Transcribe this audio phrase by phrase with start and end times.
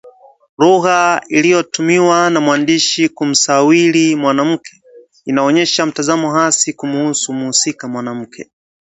[0.57, 4.73] Lugha iliyotumiwa na mwandishi kumsawiri mwanamke
[5.25, 8.51] inaonyesha mtazamo hasi kumhusu mhusika mwanamke